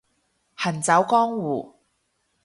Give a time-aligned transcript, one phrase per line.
[0.55, 1.75] 行走江湖